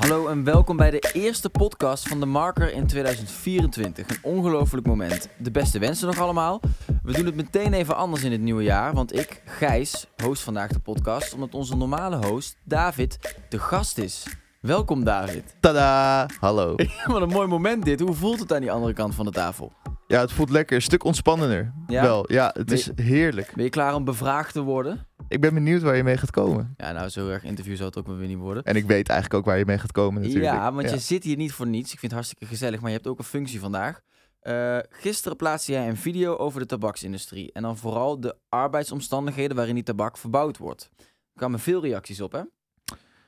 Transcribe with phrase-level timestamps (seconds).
[0.00, 4.08] Hallo en welkom bij de eerste podcast van de Marker in 2024.
[4.08, 5.28] Een ongelooflijk moment.
[5.38, 6.60] De beste wensen nog allemaal.
[7.02, 10.70] We doen het meteen even anders in het nieuwe jaar, want ik, Gijs, host vandaag
[10.70, 14.26] de podcast, omdat onze normale host, David, de gast is.
[14.60, 15.56] Welkom David.
[15.60, 16.26] Tada!
[16.38, 16.74] Hallo.
[17.06, 18.00] Wat een mooi moment dit.
[18.00, 19.72] Hoe voelt het aan die andere kant van de tafel?
[20.06, 20.76] Ja, het voelt lekker.
[20.76, 21.72] Een stuk ontspannender.
[21.86, 22.02] Ja?
[22.02, 23.52] Wel, ja, het Ben is heerlijk.
[23.54, 25.06] Ben je klaar om bevraagd te worden?
[25.30, 26.74] Ik ben benieuwd waar je mee gaat komen.
[26.76, 28.62] Ja, nou, zo erg interview zou het ook weer niet worden.
[28.62, 30.52] En ik weet eigenlijk ook waar je mee gaat komen natuurlijk.
[30.52, 31.92] Ja, want je zit hier niet voor niets.
[31.92, 34.00] Ik vind het hartstikke gezellig, maar je hebt ook een functie vandaag.
[34.40, 37.52] Eh, gisteren plaatste jij een video over de tabaksindustrie.
[37.52, 40.90] En dan vooral de arbeidsomstandigheden waarin die tabak verbouwd wordt.
[40.98, 41.04] Er
[41.34, 42.42] kwamen veel reacties op, hè?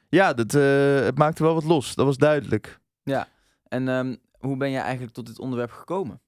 [0.09, 1.95] Ja, dat, eh, het maakte wel wat los.
[1.95, 2.79] Dat was duidelijk.
[3.69, 6.21] En ehm, hoe ben jij eigenlijk tot dit onderwerp gekomen?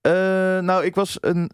[0.00, 0.12] Eh,
[0.58, 1.50] nou, ik was een...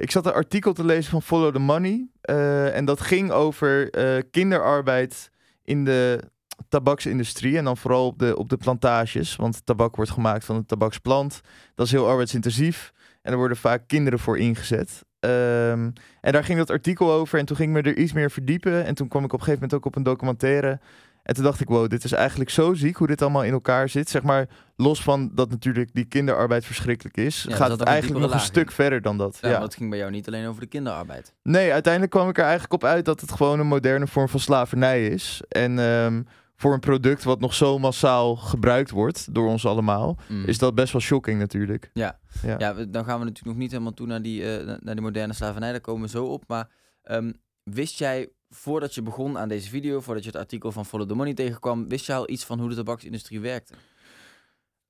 [0.00, 2.08] ik zat een artikel te lezen van Follow the Money.
[2.20, 5.30] eh, en dat ging over eh, kinderarbeid
[5.64, 6.20] in de
[6.68, 7.56] tabaksindustrie.
[7.56, 9.36] En dan vooral op de, op de plantages.
[9.36, 11.40] Want tabak wordt gemaakt van een tabaksplant.
[11.74, 12.92] Dat is heel arbeidsintensief.
[13.22, 15.04] En er worden vaak kinderen voor ingezet.
[15.18, 17.38] Ehm, en daar ging dat artikel over.
[17.38, 18.84] En toen ging ik me er iets meer verdiepen.
[18.84, 20.80] En toen kwam ik op een gegeven moment ook op een documentaire.
[21.22, 23.88] En toen dacht ik, wow, dit is eigenlijk zo ziek hoe dit allemaal in elkaar
[23.88, 24.08] zit.
[24.08, 28.32] Zeg maar, los van dat natuurlijk die kinderarbeid verschrikkelijk is, gaat ook het eigenlijk nog
[28.32, 29.38] een stuk verder dan dat.
[29.40, 31.34] Ja, Ja, het ging bij jou niet alleen over de kinderarbeid.
[31.42, 34.40] Nee, uiteindelijk kwam ik er eigenlijk op uit dat het gewoon een moderne vorm van
[34.40, 35.42] slavernij is.
[35.48, 36.22] En ehm,
[36.56, 40.44] voor een product wat nog zo massaal gebruikt wordt door ons allemaal, Mm.
[40.44, 41.90] is dat best wel shocking natuurlijk.
[41.92, 42.18] Ja.
[42.42, 42.56] Ja.
[42.72, 45.70] Dan gaan we natuurlijk nog niet helemaal toe naar die, eh, naar die moderne slavernij.
[45.70, 46.44] Daar komen we zo op.
[46.46, 46.68] Maar
[47.02, 47.32] ehm,
[47.62, 51.14] wist jij, voordat je begon aan deze video, voordat je het artikel van Follow the
[51.14, 53.74] Money tegenkwam, wist je al iets van hoe de tabaksindustrie werkte?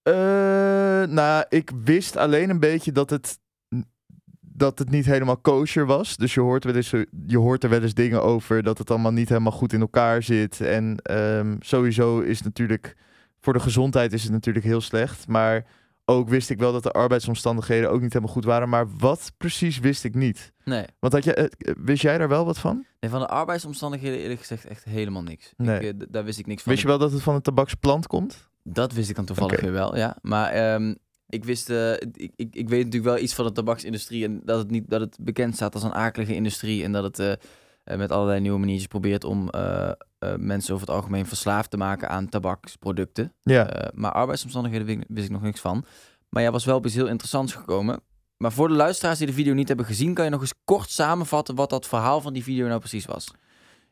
[0.03, 0.13] Eh,
[1.09, 3.39] nou, ik wist alleen een beetje dat het,
[4.41, 6.17] dat het niet helemaal kosher was.
[6.17, 6.91] Dus je hoort, wel eens,
[7.27, 10.23] je hoort er wel eens dingen over dat het allemaal niet helemaal goed in elkaar
[10.23, 10.61] zit.
[10.61, 12.97] En ehm, sowieso is natuurlijk,
[13.41, 15.29] voor de gezondheid is het natuurlijk heel slecht.
[15.29, 15.67] Maar
[16.11, 18.69] ook wist ik wel dat de arbeidsomstandigheden ook niet helemaal goed waren.
[18.69, 20.53] Maar wat precies wist ik niet.
[20.65, 20.85] Nee.
[20.99, 22.87] Want had je, eh, wist jij daar wel wat van?
[23.01, 25.53] nee, van de arbeidsomstandigheden eerlijk gezegd echt helemaal niks.
[25.57, 25.81] Nee.
[25.81, 26.73] Ik, eh, daar wist ik niks van.
[26.73, 28.49] Wist je wel dat het van een tabaksplant komt?
[28.63, 30.17] Dat wist ik dan toevallig weer wel, ja.
[30.23, 30.95] Maar ehm,
[31.29, 34.59] ik wist, eh, ik, ik, ik weet natuurlijk wel iets van de tabaksindustrie en dat
[34.59, 37.39] het niet dat het bekend staat als een akelige industrie en dat het
[37.85, 39.51] met allerlei nieuwe maniertjes probeert om
[40.21, 43.33] eh, mensen over het algemeen verslaafd te maken aan tabaksproducten.
[43.43, 43.67] Ja.
[43.67, 45.85] Eh, maar arbeidsomstandigheden wist ik, nog niks van.
[46.29, 48.01] Maar jij was wel op iets heel interessants gekomen.
[48.37, 50.91] Maar voor de luisteraars die de video niet hebben gezien, kan je nog eens kort
[50.91, 53.31] samenvatten wat dat verhaal van die video nou precies was.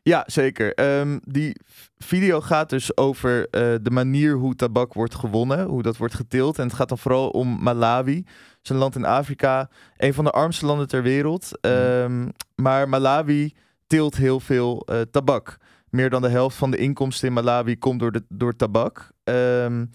[0.01, 0.73] Ja, zeker.
[0.73, 1.55] Ehm, die
[1.97, 6.57] video gaat dus over eh, de manier hoe tabak wordt gewonnen, hoe dat wordt geteeld.
[6.57, 8.15] En het gaat dan vooral om Malawi.
[8.15, 11.59] Het is een land in Afrika, een van de armste landen ter wereld.
[11.61, 13.53] Ehm, maar Malawi
[13.89, 15.57] teelt heel veel eh, tabak.
[15.89, 19.11] Meer dan de helft van de inkomsten in Malawi komt door, de, door tabak.
[19.23, 19.85] Ehm,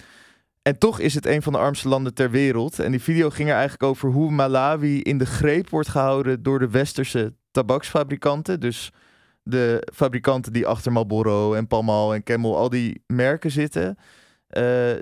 [0.63, 2.79] en toch is het een van de armste landen ter wereld.
[2.79, 6.59] En die video ging er eigenlijk over hoe Malawi in de greep wordt gehouden door
[6.59, 8.61] de westerse tabaksfabrikanten.
[8.61, 8.93] Dus
[9.43, 13.99] de fabrikanten die achter Marlboro en Palmal en Camel, al die merken zitten,
[14.47, 14.93] eh,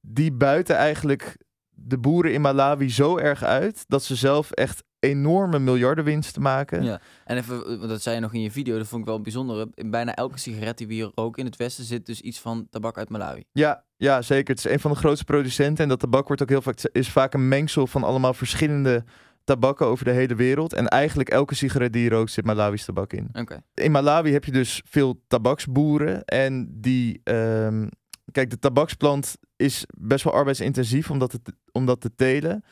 [0.00, 1.36] die buiten eigenlijk
[1.84, 6.82] de boeren in Malawi zo erg uit dat ze zelf echt enorme miljardenwinsten maken.
[6.82, 7.00] Ja.
[7.24, 9.66] En even, eh, dat zei je nog in je video, dat vond ik wel bijzonder.
[9.74, 12.66] In bijna elke sigaret die we hier roken in het Westen zit dus iets van
[12.70, 13.44] tabak uit Malawi.
[13.52, 14.54] Ja, ja, zeker.
[14.54, 17.10] Het is een van de grootste producenten en dat tabak wordt ook heel vaak is
[17.10, 19.04] vaak een mengsel van allemaal verschillende
[19.44, 20.72] tabakken over de hele wereld.
[20.72, 23.28] En eigenlijk elke sigaret die je rookt zit Malawi's tabak in.
[23.32, 23.62] Oké.
[23.74, 26.24] in Malawi heb je dus veel tabaksboeren.
[26.24, 27.20] En die.
[27.24, 27.86] ehm,
[28.32, 31.40] kijk, de tabaksplant is best wel arbeidsintensief om dat te,
[31.72, 32.64] om dat te telen.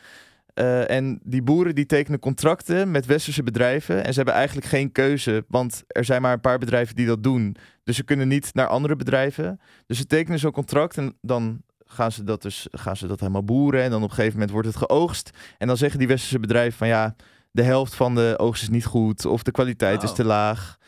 [0.54, 4.04] Eh, en die boeren die tekenen contracten met westerse bedrijven.
[4.04, 7.22] En ze hebben eigenlijk geen keuze, want er zijn maar een paar bedrijven die dat
[7.22, 7.56] doen.
[7.84, 9.60] Dus ze kunnen niet naar andere bedrijven.
[9.86, 13.44] Dus ze tekenen zo'n contract en dan gaan ze, dat dus, gaan ze dat helemaal
[13.44, 13.82] boeren.
[13.82, 15.30] En dan op een gegeven moment wordt het geoogst.
[15.58, 17.14] En dan zeggen die westerse bedrijven van ja,
[17.50, 19.24] de helft van de oogst is niet goed.
[19.26, 20.78] Of de kwaliteit is te laag.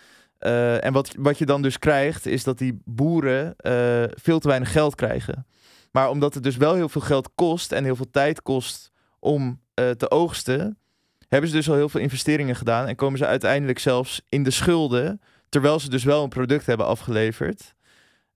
[0.42, 4.48] Eh, en wat, wat je dan dus krijgt, is dat die boeren eh, veel te
[4.48, 5.47] weinig geld krijgen.
[5.92, 9.60] Maar omdat het dus wel heel veel geld kost en heel veel tijd kost om
[9.74, 10.78] eh, te oogsten,
[11.28, 14.50] hebben ze dus al heel veel investeringen gedaan en komen ze uiteindelijk zelfs in de
[14.50, 17.74] schulden, terwijl ze dus wel een product hebben afgeleverd.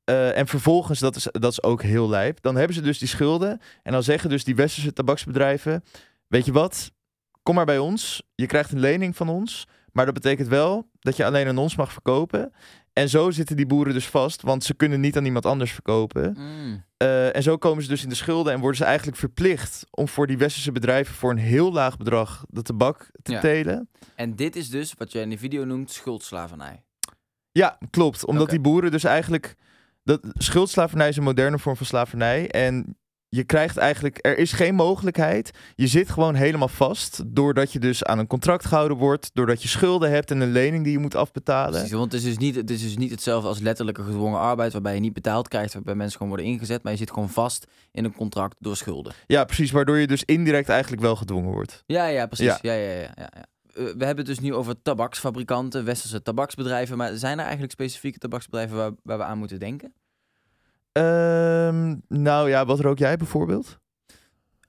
[0.05, 3.61] En vervolgens, dat is, dat is ook heel lijp, dan hebben ze dus die schulden
[3.83, 5.85] en dan zeggen dus die westerse tabaksbedrijven,
[6.27, 6.91] weet je wat,
[7.43, 9.67] kom maar bij ons, je krijgt een lening van ons,
[9.97, 12.53] maar dat betekent wel dat je alleen aan ons mag verkopen.
[12.93, 16.37] En zo zitten die boeren dus vast, want ze kunnen niet aan iemand anders verkopen.
[16.39, 16.85] Mm.
[16.97, 20.09] Eh, en zo komen ze dus in de schulden en worden ze eigenlijk verplicht om
[20.09, 23.41] voor die westerse bedrijven voor een heel laag bedrag de tabak te Ja.
[23.41, 23.89] telen.
[24.15, 26.83] En dit is dus wat jij in de video noemt schuldslavernij.
[27.53, 28.25] Ja, klopt.
[28.25, 29.55] Omdat die boeren dus eigenlijk
[30.05, 32.51] dat, schuldslavernij is een moderne vorm van slavernij.
[32.51, 32.97] En
[33.37, 35.51] je krijgt eigenlijk, er is geen mogelijkheid.
[35.75, 37.23] Je zit gewoon helemaal vast.
[37.27, 39.31] Doordat je dus aan een contract gehouden wordt.
[39.35, 41.73] Doordat je schulden hebt en een lening die je moet afbetalen.
[41.73, 44.73] Precies, want het is, dus niet, het is dus niet hetzelfde als letterlijke gedwongen arbeid,
[44.73, 47.67] waarbij je niet betaald krijgt, waarbij mensen gewoon worden ingezet, maar je zit gewoon vast
[47.91, 49.13] in een contract door schulden.
[49.27, 49.71] Ja, precies.
[49.71, 51.83] Waardoor je dus indirect eigenlijk wel gedwongen wordt.
[51.87, 52.47] Ja, ja, precies.
[52.47, 52.59] Ja.
[52.63, 52.73] Ja.
[52.73, 53.31] Ja, ja, ja, ja.
[53.31, 53.45] Eh,
[53.75, 58.77] we hebben het dus nu over tabaksfabrikanten, westerse tabaksbedrijven, maar zijn er eigenlijk specifieke tabaksbedrijven
[58.77, 59.95] waar, waar we aan moeten denken?
[60.97, 63.79] Ehm, nou ja, wat rook jij bijvoorbeeld?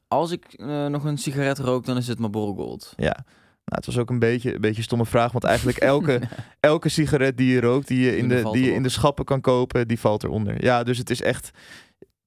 [0.07, 2.93] Als ik eh, nog een sigaret rook, dan is het Marlboro Gold.
[2.95, 3.25] Ja.
[3.65, 6.21] Nou, het was ook een beetje, een beetje een stomme vraag, want eigenlijk elke,
[6.59, 9.41] elke sigaret die je rookt, die je in, de, die je in de schappen kan
[9.41, 10.63] kopen, die valt eronder.
[10.63, 11.51] Ja, dus het is echt...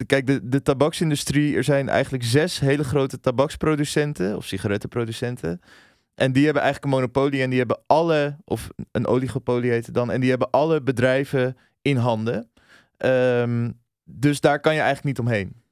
[0.06, 5.60] Kijk, de, de tabaksindustrie, er zijn eigenlijk zes hele grote tabaksproducenten of sigarettenproducenten.
[6.14, 9.94] En die hebben eigenlijk een monopolie en die hebben alle, of een oligopolie heet het
[9.94, 12.50] dan, en die hebben alle bedrijven in handen.
[12.96, 13.70] Ehm,
[14.12, 15.62] dus daar kan je eigenlijk niet omheen.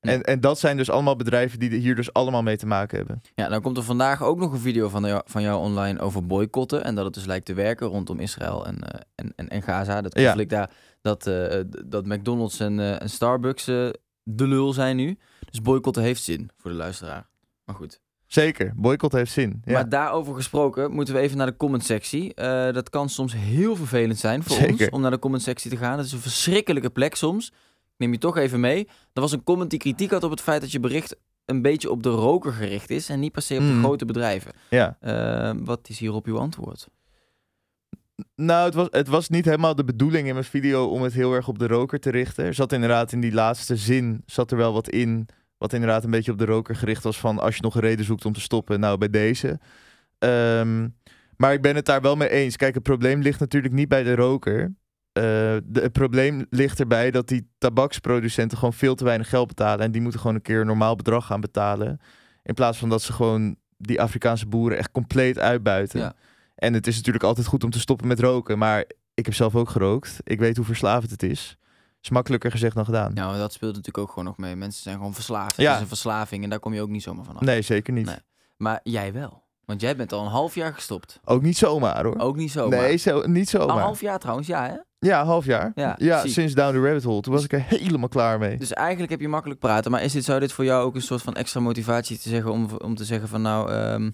[0.00, 3.20] En, en dat zijn dus allemaal bedrijven die hier dus allemaal mee te maken hebben.
[3.34, 6.26] Ja, dan komt er vandaag ook nog een video van jou, van jou online over
[6.26, 6.84] boycotten.
[6.84, 10.00] En dat het dus lijkt te werken rondom Israël en, eh, en, en, en Gaza.
[10.00, 10.24] Dat Ja.
[10.24, 10.70] conflict daar,
[11.00, 13.88] dat, eh, d- dat McDonald's en, eh, en Starbucks eh,
[14.22, 15.18] de lul zijn nu.
[15.50, 17.26] Dus boycotten heeft zin voor de luisteraar.
[17.64, 18.00] Maar goed.
[18.26, 19.62] Zeker, boycott heeft zin.
[19.64, 19.72] Ja.
[19.72, 22.34] Maar daarover gesproken moeten we even naar de comment-sectie.
[22.34, 24.72] Eh, dat kan soms heel vervelend zijn voor Zeker.
[24.72, 25.96] ons om naar de comment-sectie te gaan.
[25.96, 27.52] Het is een verschrikkelijke plek soms.
[27.96, 28.88] Neem je toch even mee.
[29.12, 31.90] Er was een comment die kritiek had op het feit dat je bericht een beetje
[31.90, 33.78] op de roker gericht is en niet per se op de Mhm.
[33.82, 34.52] grote bedrijven.
[34.70, 34.96] ja.
[35.00, 36.88] Eh, wat is hierop uw antwoord?
[38.36, 41.32] Nou, het was, het was niet helemaal de bedoeling in mijn video om het heel
[41.34, 42.44] erg op de roker te richten.
[42.44, 45.26] Er zat inderdaad in die laatste zin, zat er wel wat in,
[45.58, 48.04] wat inderdaad een beetje op de roker gericht was van als je nog een reden
[48.04, 49.58] zoekt om te stoppen, nou bij deze.
[50.18, 50.88] Ehm,
[51.36, 52.56] maar ik ben het daar wel mee eens.
[52.56, 54.74] Kijk, het probleem ligt natuurlijk niet bij de roker.
[55.14, 55.22] Eh,
[55.64, 59.84] de, het probleem ligt erbij dat die tabaksproducenten gewoon veel te weinig geld betalen.
[59.84, 62.00] En die moeten gewoon een keer een normaal bedrag gaan betalen.
[62.42, 66.00] In plaats van dat ze gewoon die Afrikaanse boeren echt compleet uitbuiten.
[66.00, 66.14] Ja.
[66.54, 68.58] En het is natuurlijk altijd goed om te stoppen met roken.
[68.58, 68.84] Maar
[69.14, 70.16] ik heb zelf ook gerookt.
[70.22, 71.56] Ik weet hoe verslavend het is.
[72.02, 73.12] Is makkelijker gezegd dan gedaan.
[73.12, 74.56] Nou, dat speelt natuurlijk ook gewoon nog mee.
[74.56, 75.56] Mensen zijn gewoon verslaafd.
[75.56, 75.66] Ja.
[75.66, 77.40] Het is een verslaving en daar kom je ook niet zomaar van af.
[77.40, 78.06] Nee, zeker niet.
[78.06, 78.18] Nee.
[78.56, 79.42] Maar jij wel.
[79.66, 81.20] Want jij bent al een half jaar gestopt.
[81.24, 82.18] Ook niet zomaar hoor.
[82.18, 82.80] Ook niet zomaar.
[82.80, 83.76] nee, zo, niet zomaar.
[83.76, 84.76] Een half jaar trouwens, ja hè?
[85.08, 85.72] Ja, half jaar.
[85.74, 87.20] Ja, Ja, sinds Down the Rabbit Hole.
[87.20, 88.58] Toen was ik er helemaal klaar mee.
[88.58, 89.90] Dus eigenlijk heb je makkelijk praten.
[89.90, 92.52] Maar is dit, zou dit voor jou ook een soort van extra motivatie te zeggen
[92.52, 94.10] om, om te zeggen van nou, ehm,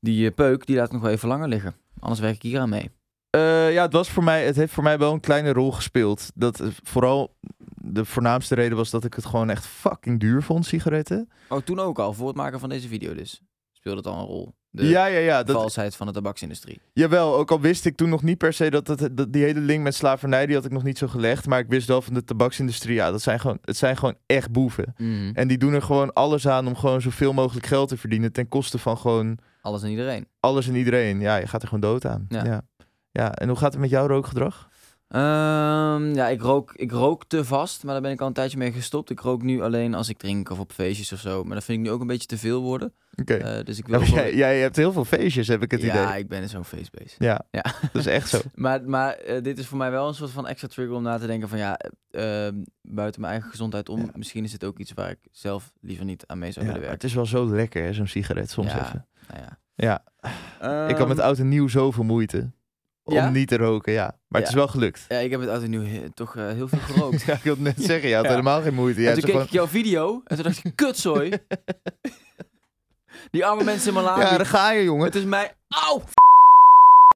[0.00, 1.74] die eh, peuk, die laat nog wel even langer liggen.
[1.98, 2.90] Anders werk ik hier aan mee.
[3.30, 6.30] Eh, ja, het, was voor mij, het heeft voor mij wel een kleine rol gespeeld.
[6.34, 7.36] Dat eh, vooral
[7.74, 11.30] de voornaamste reden was dat ik het gewoon echt fucking duur vond, sigaretten.
[11.48, 13.42] Oh, toen ook al, voor het maken van deze video dus.
[13.72, 14.54] Speelde het al een rol.
[14.72, 15.42] De ja, ja, ja.
[15.42, 16.80] Dat, valsheid van de tabaksindustrie.
[16.92, 19.82] Jawel, ook al wist ik toen nog niet per se dat, dat die hele link
[19.82, 21.46] met slavernij, die had ik nog niet zo gelegd.
[21.46, 24.50] Maar ik wist wel van de tabaksindustrie, ja, dat zijn gewoon, het zijn gewoon echt
[24.50, 24.94] boeven.
[24.96, 25.30] Mhm.
[25.34, 28.48] En die doen er gewoon alles aan om gewoon zoveel mogelijk geld te verdienen ten
[28.48, 30.26] koste van gewoon Alles en iedereen.
[30.40, 31.20] alles en iedereen.
[31.20, 32.24] Ja, je gaat er gewoon dood aan.
[32.28, 32.44] Ja.
[32.44, 32.62] Ja.
[33.10, 33.34] ja.
[33.34, 34.68] en hoe gaat het met jouw rookgedrag?
[35.10, 38.58] Ehm, ja, ik rook, ik rook te vast, maar daar ben ik al een tijdje
[38.58, 39.10] mee gestopt.
[39.10, 41.44] Ik rook nu alleen als ik drink of op feestjes of zo.
[41.44, 42.92] Maar dat vind ik nu ook een beetje te veel worden.
[43.20, 43.34] Oké.
[43.34, 44.08] Eh, dus ik Ja, wil...
[44.08, 46.18] jij, jij hebt heel veel feestjes, heb ik het ja, idee.
[46.20, 47.14] ik ben zo'n feestbeest.
[47.18, 47.62] Ja, Ja.
[47.92, 48.38] dat is echt zo.
[48.54, 51.18] Maar, maar eh, dit is voor mij wel een soort van extra trigger om na
[51.18, 54.10] te denken van ja, eh, eh, buiten mijn eigen gezondheid om, Ja.
[54.14, 56.86] misschien is het ook iets waar ik zelf liever niet aan mee zou Ja, willen
[56.88, 57.24] maar het werken.
[57.24, 58.84] is wel zo lekker, zo'n sigaret soms Ja.
[58.86, 59.06] even.
[59.28, 59.58] Nou ja.
[59.74, 60.04] Ja,
[60.88, 62.50] ik had met Ehm, oud en nieuw zoveel moeite
[63.12, 64.18] om niet te roken, ja.
[64.28, 65.04] Maar het is wel gelukt.
[65.08, 67.22] Ja, ik heb het nieuw he- toch eh, heel veel gerookt.
[67.26, 69.08] Ja, ik wilde net zeggen, je had helemaal geen moeite.
[69.08, 71.30] en toen keek ik jouw video en toen dacht ik, kutzooi.
[73.30, 74.20] Die arme mensen in Malawi.
[74.20, 75.04] Ja, daar ga je, jongen.
[75.04, 75.54] Het is mij...
[75.68, 76.02] Auw!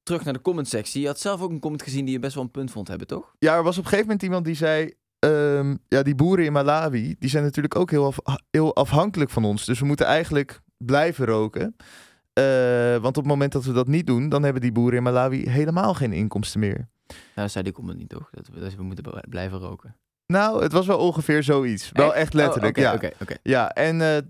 [0.03, 1.01] Terug naar de comment sectie.
[1.01, 3.07] Je had zelf ook een comment gezien die je best wel een punt vond hebben,
[3.07, 3.35] toch?
[3.39, 4.95] Ja, er was op een gegeven moment iemand die zei...
[5.19, 9.45] ehm, ja, die boeren in Malawi, die zijn natuurlijk ook heel, af- heel afhankelijk van
[9.45, 9.65] ons.
[9.65, 11.77] Dus we moeten eigenlijk blijven roken.
[12.35, 15.03] Eh, want op het moment dat we dat niet doen, dan hebben die boeren in
[15.03, 16.89] Malawi helemaal geen inkomsten meer.
[17.35, 18.29] Nou, zei die comment niet, toch?
[18.31, 19.97] Dat we, dat we moeten blijven roken.
[20.27, 21.91] Nou, het was wel ongeveer zoiets.
[21.93, 22.99] Wel echt letterlijk, Oh, ja.
[23.43, 24.23] Ja, en eh,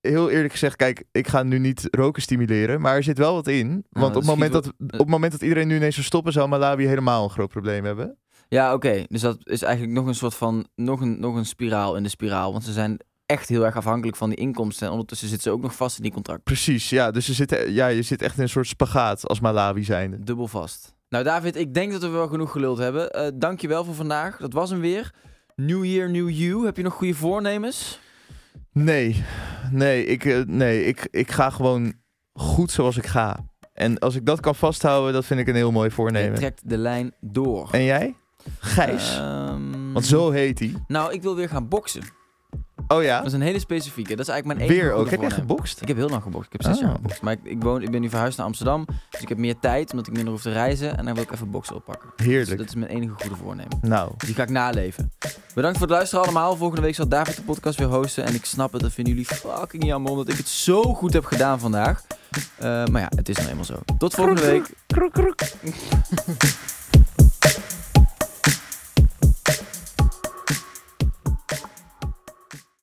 [0.00, 3.46] heel eerlijk gezegd, kijk, ik ga nu niet roken stimuleren, maar er zit wel wat
[3.46, 3.68] in.
[3.68, 6.32] Want dat op, het moment dat, op het moment dat iedereen nu ineens zou stoppen,
[6.32, 8.18] zou Malawi helemaal een groot probleem hebben.
[8.48, 9.04] Ja, oké.
[9.08, 10.66] Dus dat is eigenlijk nog een soort van...
[10.74, 12.52] Nog een, nog een spiraal in de spiraal.
[12.52, 14.86] Want ze zijn echt heel erg afhankelijk van die inkomsten.
[14.86, 16.42] En ondertussen zitten ze ook nog vast in die contract.
[16.42, 17.10] Precies, ja.
[17.10, 20.18] Dus je zit, ja, je zit echt in een soort spagaat als Malawi zijnde.
[20.24, 20.96] Dubbel vast.
[21.08, 23.10] Nou, David, ik denk dat we wel genoeg geluld hebben.
[23.10, 24.36] Eh dankjewel voor vandaag.
[24.36, 25.14] Dat was hem weer.
[25.54, 26.64] New Year, New You.
[26.64, 28.00] Heb je nog goede voornemens?
[28.72, 29.24] Nee,
[29.70, 31.92] nee, ik, eh, nee ik, ik ga gewoon
[32.32, 33.36] goed zoals ik ga.
[33.72, 36.34] En als ik dat kan vasthouden, dat vind ik een heel mooi Je voornemen.
[36.34, 37.68] trekt de lijn door.
[37.72, 38.14] En jij?
[38.58, 39.16] Gijs?
[39.16, 40.74] Ehm, Want zo heet hij.
[40.86, 42.02] Nou, ik wil weer gaan boksen.
[42.88, 43.16] Oh ja?
[43.18, 44.16] Dat is een hele specifieke.
[44.16, 45.10] Dat is eigenlijk mijn enige Weer ook.
[45.10, 45.80] Heb je gebokst?
[45.82, 46.52] Ik heb heel lang gebokst.
[46.52, 46.82] Ik heb zes Oh.
[46.82, 47.22] jaar gebokst.
[47.22, 48.86] Maar ik, ik, woon, ik ben nu verhuisd naar Amsterdam.
[49.10, 50.96] Dus ik heb meer tijd, omdat ik minder hoef te reizen.
[50.98, 52.10] En dan wil ik even boksen oppakken.
[52.16, 52.58] Dus Heerlijk.
[52.58, 53.78] dat is mijn enige goede voornemen.
[53.82, 55.12] Nou, Die ga ik naleven.
[55.54, 56.56] Bedankt voor het luisteren allemaal.
[56.56, 58.24] Volgende week zal David de podcast weer hosten.
[58.24, 60.10] En ik snap het, dat vinden jullie fucking jammer.
[60.10, 62.02] Omdat ik het zo goed heb gedaan vandaag.
[62.56, 63.78] Eh, maar ja, het is nou eenmaal zo.
[63.98, 64.70] Tot volgende week.
[64.86, 65.40] kroek, kroek.